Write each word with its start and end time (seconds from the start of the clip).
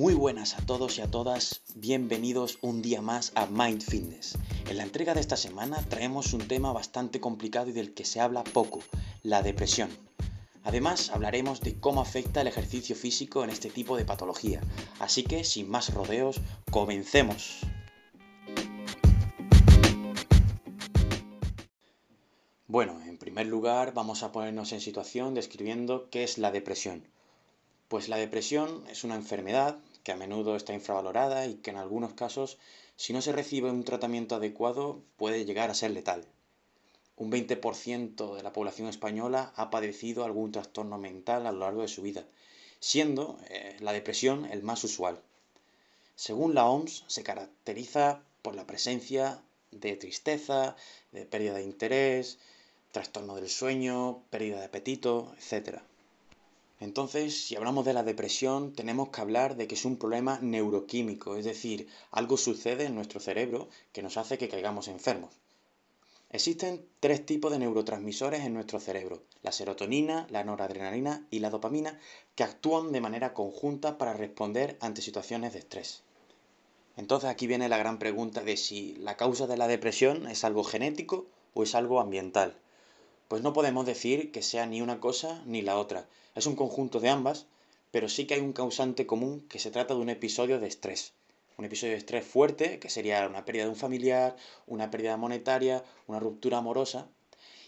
Muy 0.00 0.14
buenas 0.14 0.58
a 0.58 0.64
todos 0.64 0.96
y 0.96 1.02
a 1.02 1.10
todas, 1.10 1.60
bienvenidos 1.74 2.56
un 2.62 2.80
día 2.80 3.02
más 3.02 3.32
a 3.34 3.44
Mind 3.44 3.82
Fitness. 3.82 4.38
En 4.70 4.78
la 4.78 4.82
entrega 4.82 5.12
de 5.12 5.20
esta 5.20 5.36
semana 5.36 5.84
traemos 5.90 6.32
un 6.32 6.48
tema 6.48 6.72
bastante 6.72 7.20
complicado 7.20 7.68
y 7.68 7.72
del 7.72 7.92
que 7.92 8.06
se 8.06 8.18
habla 8.18 8.42
poco, 8.42 8.80
la 9.22 9.42
depresión. 9.42 9.90
Además 10.64 11.10
hablaremos 11.10 11.60
de 11.60 11.78
cómo 11.78 12.00
afecta 12.00 12.40
el 12.40 12.46
ejercicio 12.46 12.96
físico 12.96 13.44
en 13.44 13.50
este 13.50 13.68
tipo 13.68 13.98
de 13.98 14.06
patología. 14.06 14.62
Así 15.00 15.22
que, 15.22 15.44
sin 15.44 15.68
más 15.68 15.92
rodeos, 15.92 16.40
comencemos. 16.70 17.58
Bueno, 22.68 23.02
en 23.02 23.18
primer 23.18 23.48
lugar 23.48 23.92
vamos 23.92 24.22
a 24.22 24.32
ponernos 24.32 24.72
en 24.72 24.80
situación 24.80 25.34
describiendo 25.34 26.08
qué 26.08 26.24
es 26.24 26.38
la 26.38 26.50
depresión. 26.50 27.06
Pues 27.88 28.08
la 28.08 28.16
depresión 28.16 28.84
es 28.88 29.04
una 29.04 29.16
enfermedad 29.16 29.76
que 30.10 30.14
a 30.14 30.26
menudo 30.26 30.56
está 30.56 30.72
infravalorada 30.74 31.46
y 31.46 31.54
que 31.62 31.70
en 31.70 31.76
algunos 31.76 32.14
casos, 32.14 32.58
si 32.96 33.12
no 33.12 33.22
se 33.22 33.30
recibe 33.30 33.70
un 33.70 33.84
tratamiento 33.84 34.34
adecuado, 34.34 35.04
puede 35.16 35.44
llegar 35.44 35.70
a 35.70 35.74
ser 35.74 35.92
letal. 35.92 36.26
Un 37.14 37.30
20% 37.30 38.34
de 38.34 38.42
la 38.42 38.52
población 38.52 38.88
española 38.88 39.52
ha 39.54 39.70
padecido 39.70 40.24
algún 40.24 40.50
trastorno 40.50 40.98
mental 40.98 41.46
a 41.46 41.52
lo 41.52 41.60
largo 41.60 41.82
de 41.82 41.86
su 41.86 42.02
vida, 42.02 42.24
siendo 42.80 43.38
eh, 43.50 43.76
la 43.78 43.92
depresión 43.92 44.46
el 44.46 44.64
más 44.64 44.82
usual. 44.82 45.22
Según 46.16 46.56
la 46.56 46.66
OMS, 46.66 47.04
se 47.06 47.22
caracteriza 47.22 48.20
por 48.42 48.56
la 48.56 48.66
presencia 48.66 49.40
de 49.70 49.94
tristeza, 49.94 50.74
de 51.12 51.24
pérdida 51.24 51.54
de 51.54 51.62
interés, 51.62 52.38
trastorno 52.90 53.36
del 53.36 53.48
sueño, 53.48 54.24
pérdida 54.28 54.58
de 54.58 54.64
apetito, 54.64 55.32
etc. 55.38 55.82
Entonces, 56.80 57.44
si 57.44 57.56
hablamos 57.56 57.84
de 57.84 57.92
la 57.92 58.02
depresión, 58.02 58.72
tenemos 58.72 59.10
que 59.10 59.20
hablar 59.20 59.56
de 59.56 59.68
que 59.68 59.74
es 59.74 59.84
un 59.84 59.98
problema 59.98 60.38
neuroquímico, 60.40 61.36
es 61.36 61.44
decir, 61.44 61.88
algo 62.10 62.38
sucede 62.38 62.86
en 62.86 62.94
nuestro 62.94 63.20
cerebro 63.20 63.68
que 63.92 64.02
nos 64.02 64.16
hace 64.16 64.38
que 64.38 64.48
caigamos 64.48 64.88
enfermos. 64.88 65.30
Existen 66.30 66.86
tres 67.00 67.26
tipos 67.26 67.52
de 67.52 67.58
neurotransmisores 67.58 68.46
en 68.46 68.54
nuestro 68.54 68.80
cerebro, 68.80 69.22
la 69.42 69.52
serotonina, 69.52 70.26
la 70.30 70.42
noradrenalina 70.42 71.26
y 71.30 71.40
la 71.40 71.50
dopamina, 71.50 71.98
que 72.34 72.44
actúan 72.44 72.92
de 72.92 73.00
manera 73.00 73.34
conjunta 73.34 73.98
para 73.98 74.14
responder 74.14 74.78
ante 74.80 75.02
situaciones 75.02 75.52
de 75.52 75.58
estrés. 75.58 76.02
Entonces 76.96 77.28
aquí 77.28 77.46
viene 77.46 77.68
la 77.68 77.78
gran 77.78 77.98
pregunta 77.98 78.42
de 78.42 78.56
si 78.56 78.94
la 78.96 79.16
causa 79.16 79.46
de 79.46 79.56
la 79.56 79.68
depresión 79.68 80.26
es 80.28 80.44
algo 80.44 80.64
genético 80.64 81.26
o 81.52 81.62
es 81.62 81.74
algo 81.74 82.00
ambiental. 82.00 82.56
Pues 83.30 83.44
no 83.44 83.52
podemos 83.52 83.86
decir 83.86 84.32
que 84.32 84.42
sea 84.42 84.66
ni 84.66 84.82
una 84.82 84.98
cosa 84.98 85.40
ni 85.46 85.62
la 85.62 85.78
otra. 85.78 86.08
Es 86.34 86.46
un 86.46 86.56
conjunto 86.56 86.98
de 86.98 87.10
ambas, 87.10 87.46
pero 87.92 88.08
sí 88.08 88.26
que 88.26 88.34
hay 88.34 88.40
un 88.40 88.52
causante 88.52 89.06
común 89.06 89.46
que 89.48 89.60
se 89.60 89.70
trata 89.70 89.94
de 89.94 90.00
un 90.00 90.08
episodio 90.08 90.58
de 90.58 90.66
estrés. 90.66 91.12
Un 91.56 91.64
episodio 91.64 91.92
de 91.92 91.98
estrés 91.98 92.26
fuerte, 92.26 92.80
que 92.80 92.90
sería 92.90 93.24
una 93.28 93.44
pérdida 93.44 93.62
de 93.66 93.70
un 93.70 93.76
familiar, 93.76 94.34
una 94.66 94.90
pérdida 94.90 95.16
monetaria, 95.16 95.84
una 96.08 96.18
ruptura 96.18 96.58
amorosa. 96.58 97.06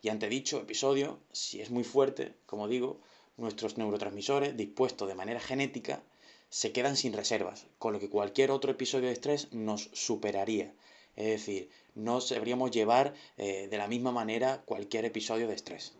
Y 0.00 0.10
ante 0.10 0.28
dicho 0.28 0.58
episodio, 0.58 1.18
si 1.32 1.60
es 1.60 1.70
muy 1.70 1.82
fuerte, 1.82 2.36
como 2.46 2.68
digo, 2.68 3.00
nuestros 3.36 3.78
neurotransmisores, 3.78 4.56
dispuestos 4.56 5.08
de 5.08 5.16
manera 5.16 5.40
genética, 5.40 6.04
se 6.50 6.70
quedan 6.70 6.96
sin 6.96 7.14
reservas, 7.14 7.66
con 7.80 7.92
lo 7.92 7.98
que 7.98 8.08
cualquier 8.08 8.52
otro 8.52 8.70
episodio 8.70 9.08
de 9.08 9.14
estrés 9.14 9.52
nos 9.52 9.90
superaría. 9.92 10.72
Es 11.18 11.26
decir, 11.26 11.68
no 11.96 12.20
sabríamos 12.20 12.70
llevar 12.70 13.12
eh, 13.38 13.66
de 13.68 13.76
la 13.76 13.88
misma 13.88 14.12
manera 14.12 14.62
cualquier 14.64 15.04
episodio 15.04 15.48
de 15.48 15.54
estrés. 15.54 15.92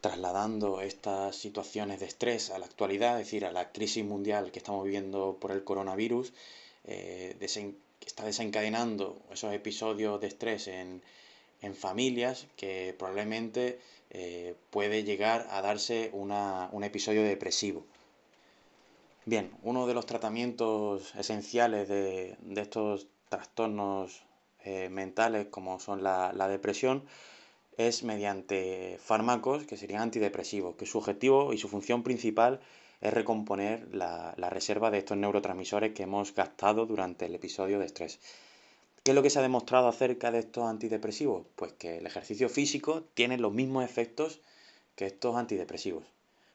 Trasladando 0.00 0.80
estas 0.80 1.34
situaciones 1.34 1.98
de 1.98 2.06
estrés 2.06 2.50
a 2.50 2.60
la 2.60 2.66
actualidad, 2.66 3.18
es 3.18 3.26
decir, 3.26 3.44
a 3.44 3.50
la 3.50 3.72
crisis 3.72 4.04
mundial 4.04 4.52
que 4.52 4.60
estamos 4.60 4.84
viviendo 4.84 5.36
por 5.40 5.50
el 5.50 5.64
coronavirus, 5.64 6.32
eh, 6.84 7.36
está 8.06 8.24
desencadenando 8.24 9.20
esos 9.32 9.52
episodios 9.52 10.20
de 10.20 10.28
estrés 10.28 10.68
en, 10.68 11.02
familias 11.74 12.46
que 12.56 12.94
probablemente 12.96 13.80
eh, 14.10 14.54
puede 14.70 15.02
llegar 15.02 15.48
a 15.50 15.60
darse 15.60 16.10
un 16.12 16.84
episodio 16.84 17.24
depresivo. 17.24 17.84
Bien, 19.26 19.50
uno 19.62 19.88
de 19.88 19.94
los 19.94 20.06
tratamientos 20.06 21.14
esenciales 21.16 21.88
de, 21.88 22.36
de 22.40 22.60
estos 22.60 23.06
trastornos 23.32 24.22
eh, 24.62 24.90
mentales 24.90 25.46
como 25.46 25.80
son 25.80 26.02
la, 26.02 26.48
depresión 26.48 27.02
es 27.78 28.02
mediante 28.02 28.98
fármacos 29.02 29.64
que 29.64 29.78
serían 29.78 30.02
antidepresivos, 30.02 30.76
que 30.76 30.84
su 30.84 30.98
objetivo 30.98 31.54
y 31.54 31.58
su 31.58 31.68
función 31.68 32.02
principal 32.02 32.60
es 33.00 33.14
recomponer 33.14 33.88
la, 33.94 34.34
la, 34.36 34.50
reserva 34.50 34.90
de 34.90 34.98
estos 34.98 35.16
neurotransmisores 35.16 35.94
que 35.94 36.02
hemos 36.02 36.34
gastado 36.34 36.84
durante 36.84 37.24
el 37.24 37.34
episodio 37.34 37.78
de 37.78 37.86
estrés. 37.86 38.20
¿Qué 39.02 39.12
es 39.12 39.14
lo 39.14 39.22
que 39.22 39.30
se 39.30 39.38
ha 39.38 39.42
demostrado 39.42 39.88
acerca 39.88 40.30
de 40.30 40.40
estos 40.40 40.64
antidepresivos? 40.64 41.46
Pues 41.56 41.72
que 41.72 41.96
el 41.96 42.06
ejercicio 42.06 42.50
físico 42.50 43.02
tiene 43.14 43.38
los 43.38 43.54
mismos 43.54 43.82
efectos 43.84 44.42
que 44.94 45.06
estos 45.06 45.36
antidepresivos. 45.36 46.04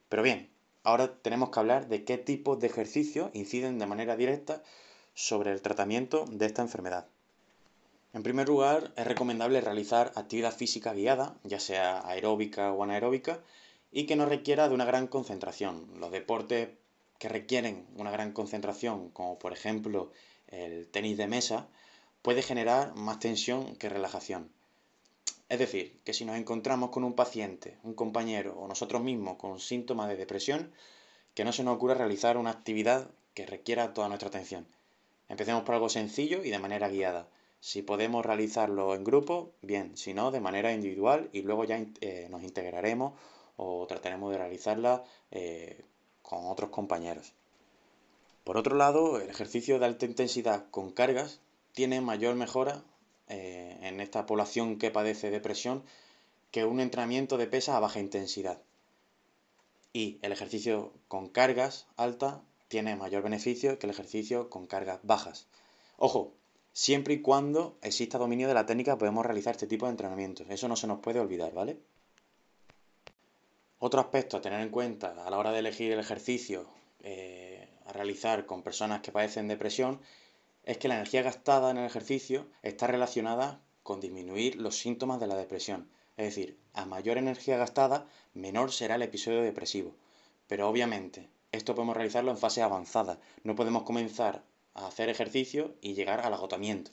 Pero 0.10 0.22
bien, 0.22 0.48
ahora 0.84 1.12
tenemos 1.24 1.50
que 1.50 1.60
hablar 1.60 1.88
de 1.88 2.06
qué 2.06 2.20
tipos 2.20 2.60
de 2.60 2.68
ejercicios 2.68 3.32
inciden 3.34 3.80
de 3.80 3.88
manera 3.88 4.16
directa 4.16 4.62
sobre 5.18 5.52
el 5.52 5.64
tratamiento 5.64 6.26
de 6.30 6.46
esta 6.46 6.62
enfermedad. 6.62 7.08
En 8.14 8.22
primer 8.22 8.48
lugar, 8.48 8.94
es 8.96 9.08
recomendable 9.08 9.62
realizar 9.62 10.12
actividad 10.14 10.54
física 10.54 10.94
guiada, 10.94 11.36
ya 11.44 11.60
sea 11.60 12.08
aeróbica 12.08 12.72
o 12.72 12.84
anaeróbica, 12.84 13.40
y 13.92 14.06
que 14.06 14.16
no 14.16 14.28
requiera 14.28 14.70
de 14.70 14.76
una 14.76 14.86
gran 14.86 15.08
concentración. 15.08 15.88
Los 16.00 16.12
deportes 16.12 16.70
que 17.18 17.30
requieren 17.30 17.88
una 17.96 18.12
gran 18.12 18.32
concentración, 18.32 19.10
como 19.10 19.40
por 19.40 19.54
ejemplo 19.54 20.12
el 20.50 20.88
tenis 20.88 21.18
de 21.18 21.26
mesa, 21.26 21.68
puede 22.22 22.44
generar 22.44 22.94
más 22.94 23.20
tensión 23.20 23.76
que 23.78 23.90
relajación. 23.90 24.52
Es 25.50 25.58
decir, 25.58 26.00
que 26.04 26.14
si 26.14 26.26
nos 26.26 26.38
encontramos 26.38 26.92
con 26.92 27.04
un 27.04 27.16
paciente, 27.16 27.80
un 27.82 27.96
compañero 27.96 28.56
o 28.60 28.68
nosotros 28.68 29.02
mismos 29.02 29.38
con 29.38 29.60
síntomas 29.60 30.10
de 30.10 30.16
depresión, 30.16 30.72
que 31.34 31.44
no 31.44 31.54
se 31.54 31.64
nos 31.64 31.76
ocurra 31.76 31.96
realizar 31.96 32.38
una 32.38 32.52
actividad 32.52 33.10
que 33.34 33.48
requiera 33.48 33.96
toda 33.96 34.10
nuestra 34.10 34.30
atención. 34.30 34.68
Empecemos 35.30 35.64
por 35.64 35.76
algo 35.76 35.90
sencillo 35.90 36.44
y 36.44 36.50
de 36.50 36.60
manera 36.60 36.90
guiada. 36.90 37.28
Si 37.60 37.82
podemos 37.82 38.26
realizarlo 38.26 38.96
en 38.96 39.04
grupo, 39.04 39.52
bien, 39.62 39.98
si 39.98 40.14
no, 40.14 40.32
de 40.32 40.40
manera 40.40 40.74
individual 40.74 41.30
y 41.34 41.42
luego 41.42 41.66
ya 41.66 41.84
eh, 42.02 42.28
nos 42.30 42.44
integraremos 42.44 43.14
o 43.58 43.86
trataremos 43.88 44.32
de 44.32 44.38
realizarla 44.38 45.04
eh, 45.32 45.84
con 46.22 46.46
otros 46.46 46.70
compañeros. 46.70 47.34
Por 48.44 48.58
otro 48.58 48.78
lado, 48.78 49.20
el 49.20 49.30
ejercicio 49.30 49.80
de 49.80 49.86
alta 49.86 50.06
intensidad 50.06 50.70
con 50.70 50.92
cargas 50.92 51.42
tiene 51.74 52.00
mayor 52.00 52.36
mejora 52.36 52.84
eh, 53.28 53.78
en 53.82 54.00
esta 54.00 54.26
población 54.26 54.78
que 54.78 54.92
padece 54.92 55.32
depresión 55.32 55.84
que 56.52 56.64
un 56.64 56.80
entrenamiento 56.80 57.38
de 57.38 57.48
pesa 57.48 57.76
a 57.76 57.82
baja 57.82 58.00
intensidad. 58.00 58.62
Y 59.92 60.20
el 60.22 60.32
ejercicio 60.32 60.94
con 61.08 61.28
cargas 61.28 61.88
altas 61.98 62.38
tiene 62.68 62.96
mayor 62.96 63.24
beneficio 63.24 63.80
que 63.80 63.88
el 63.88 63.92
ejercicio 63.92 64.50
con 64.50 64.68
cargas 64.68 65.00
bajas. 65.04 65.48
Ojo, 65.98 66.34
siempre 66.74 67.16
y 67.16 67.22
cuando 67.22 67.78
exista 67.82 68.18
dominio 68.18 68.48
de 68.48 68.54
la 68.54 68.66
técnica 68.66 68.98
podemos 68.98 69.26
realizar 69.26 69.56
este 69.56 69.68
tipo 69.68 69.86
de 69.86 69.92
entrenamientos. 69.92 70.48
Eso 70.50 70.68
no 70.68 70.76
se 70.76 70.88
nos 70.88 71.00
puede 71.00 71.20
olvidar, 71.20 71.54
¿vale? 71.54 71.80
Otro 73.80 74.02
aspecto 74.02 74.38
a 74.38 74.42
tener 74.42 74.62
en 74.62 74.70
cuenta 74.70 75.14
a 75.26 75.30
la 75.30 75.38
hora 75.38 75.52
de 75.52 75.60
elegir 75.60 75.92
el 75.92 76.00
ejercicio 76.00 76.68
eh, 77.02 77.70
a 77.86 77.94
realizar 77.94 78.46
con 78.46 78.64
personas 78.64 79.02
que 79.02 79.12
padecen 79.12 79.48
depresión 79.48 80.02
es 80.64 80.78
que 80.78 80.88
la 80.88 80.96
energía 80.96 81.22
gastada 81.22 81.72
en 81.72 81.78
el 81.78 81.86
ejercicio 81.86 82.48
está 82.64 82.88
relacionada 82.88 83.62
con 83.84 84.02
disminuir 84.02 84.58
los 84.58 84.78
síntomas 84.78 85.20
de 85.20 85.28
la 85.28 85.38
depresión. 85.38 85.90
Es 86.18 86.26
decir, 86.26 86.58
a 86.74 86.86
mayor 86.86 87.18
energía 87.18 87.58
gastada, 87.58 88.08
menor 88.34 88.72
será 88.72 88.96
el 88.96 89.04
episodio 89.04 89.42
depresivo. 89.42 89.96
Pero 90.48 90.68
obviamente, 90.68 91.30
esto 91.58 91.76
podemos 91.76 91.96
realizarlo 91.96 92.32
en 92.32 92.38
fase 92.38 92.62
avanzada. 92.62 93.20
No 93.44 93.56
podemos 93.56 93.84
comenzar 93.84 94.44
a 94.74 94.88
hacer 94.88 95.10
ejercicio 95.10 95.76
y 95.82 95.94
llegar 95.94 96.22
al 96.22 96.34
agotamiento. 96.34 96.92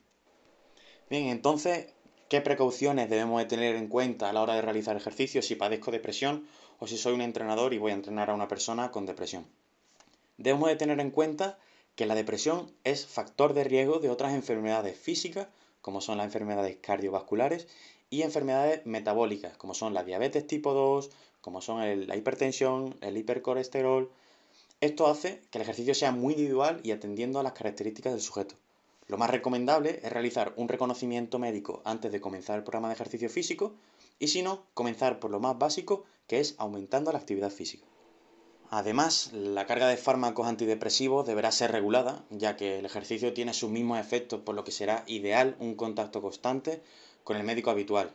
Bien, 1.11 1.26
entonces, 1.26 1.93
¿qué 2.28 2.40
precauciones 2.40 3.11
debemos 3.11 3.38
de 3.38 3.46
tener 3.46 3.76
en 3.76 3.88
cuenta 3.88 4.31
a 4.31 4.32
la 4.32 4.43
hora 4.43 4.55
de 4.55 4.62
realizar 4.62 4.96
ejercicio 4.96 5.43
si 5.43 5.55
padezco 5.55 5.90
depresión 5.90 6.49
o 6.78 6.87
si 6.87 6.96
soy 6.96 7.12
un 7.12 7.20
entrenador 7.20 7.75
y 7.75 7.78
voy 7.78 7.93
a 7.93 7.94
entrenar 7.94 8.31
a 8.31 8.34
una 8.34 8.49
persona 8.49 8.90
con 8.90 9.06
depresión? 9.06 9.46
Debemos 10.38 10.69
de 10.69 10.76
tener 10.76 10.99
en 11.00 11.11
cuenta 11.11 11.58
que 11.94 12.06
la 12.06 12.14
depresión 12.14 12.72
es 12.82 13.06
factor 13.06 13.55
de 13.55 13.64
riesgo 13.64 14.00
de 14.00 14.11
otras 14.11 14.34
enfermedades 14.34 14.99
físicas, 14.99 15.49
como 15.81 16.00
son 16.00 16.16
las 16.16 16.26
enfermedades 16.26 16.78
cardiovasculares, 16.81 17.69
y 18.11 18.22
enfermedades 18.22 18.84
metabólicas, 18.87 19.56
como 19.56 19.75
son 19.75 19.94
la 19.94 20.05
diabetes 20.05 20.46
tipo 20.46 20.72
2, 20.72 21.11
como 21.40 21.61
son 21.61 22.06
la 22.06 22.16
hipertensión, 22.16 22.96
el 23.00 23.16
hipercolesterol, 23.16 24.11
esto 24.84 25.06
hace 25.06 25.42
que 25.50 25.58
el 25.58 25.62
ejercicio 25.62 25.94
sea 25.94 26.12
muy 26.12 26.34
individual 26.34 26.81
y 26.82 26.92
atendiendo 26.92 27.38
a 27.40 27.42
las 27.42 27.52
características 27.52 28.12
del 28.12 28.22
sujeto. 28.22 28.54
Lo 29.06 29.19
más 29.19 29.31
recomendable 29.31 30.00
es 30.02 30.12
realizar 30.12 30.54
un 30.56 30.69
reconocimiento 30.69 31.38
médico 31.38 31.82
antes 31.84 32.10
de 32.10 32.20
comenzar 32.20 32.56
el 32.56 32.64
programa 32.64 32.88
de 32.88 32.94
ejercicio 32.94 33.28
físico 33.28 33.75
y 34.19 34.28
si 34.28 34.42
no, 34.42 34.64
comenzar 34.75 35.20
por 35.20 35.31
lo 35.31 35.40
más 35.40 35.58
básico 35.58 36.04
que 36.26 36.40
es 36.40 36.54
aumentando 36.58 37.12
la 37.12 37.19
actividad 37.19 37.50
física. 37.50 37.84
Además, 38.70 39.31
la 39.32 39.66
carga 39.66 39.88
de 39.88 39.96
fármacos 39.96 40.46
antidepresivos 40.46 41.26
deberá 41.26 41.52
ser 41.52 41.70
regulada, 41.70 42.25
ya 42.30 42.56
que 42.56 42.78
el 42.78 42.87
ejercicio 42.87 43.34
tiene 43.34 43.54
sus 43.54 43.70
mismos 43.70 43.98
efectos, 43.98 44.40
por 44.40 44.54
lo 44.54 44.64
que 44.64 44.72
será 44.72 45.04
ideal 45.06 45.56
un 45.60 45.75
contacto 45.75 46.22
constante 46.22 46.82
con 47.22 47.37
el 47.37 47.44
médico 47.44 47.70
habitual. 47.70 48.10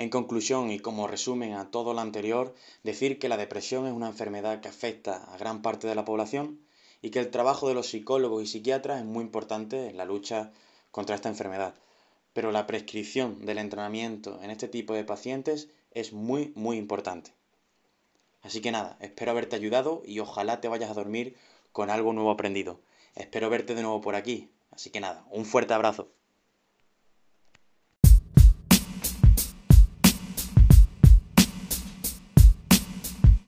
En 0.00 0.08
conclusión 0.08 0.70
y 0.70 0.78
como 0.78 1.08
resumen 1.08 1.52
a 1.52 1.70
todo 1.70 1.92
lo 1.92 2.00
anterior, 2.00 2.54
decir 2.82 3.18
que 3.18 3.28
la 3.28 3.36
depresión 3.36 3.86
es 3.86 3.92
una 3.92 4.06
enfermedad 4.06 4.62
que 4.62 4.68
afecta 4.68 5.30
a 5.30 5.36
gran 5.36 5.60
parte 5.60 5.86
de 5.88 5.94
la 5.94 6.06
población 6.06 6.58
y 7.02 7.10
que 7.10 7.18
el 7.18 7.30
trabajo 7.30 7.68
de 7.68 7.74
los 7.74 7.88
psicólogos 7.88 8.42
y 8.42 8.46
psiquiatras 8.46 9.00
es 9.00 9.04
muy 9.04 9.22
importante 9.22 9.90
en 9.90 9.98
la 9.98 10.06
lucha 10.06 10.52
contra 10.90 11.16
esta 11.16 11.28
enfermedad. 11.28 11.74
Pero 12.32 12.50
la 12.50 12.66
prescripción 12.66 13.44
del 13.44 13.58
entrenamiento 13.58 14.40
en 14.42 14.50
este 14.50 14.68
tipo 14.68 14.94
de 14.94 15.04
pacientes 15.04 15.68
es 15.90 16.14
muy, 16.14 16.50
muy 16.54 16.78
importante. 16.78 17.34
Así 18.40 18.62
que 18.62 18.72
nada, 18.72 18.96
espero 19.00 19.32
haberte 19.32 19.56
ayudado 19.56 20.00
y 20.06 20.20
ojalá 20.20 20.62
te 20.62 20.68
vayas 20.68 20.88
a 20.88 20.94
dormir 20.94 21.36
con 21.72 21.90
algo 21.90 22.14
nuevo 22.14 22.30
aprendido. 22.30 22.80
Espero 23.16 23.50
verte 23.50 23.74
de 23.74 23.82
nuevo 23.82 24.00
por 24.00 24.14
aquí. 24.14 24.48
Así 24.70 24.88
que 24.88 25.00
nada, 25.00 25.26
un 25.30 25.44
fuerte 25.44 25.74
abrazo. 25.74 26.08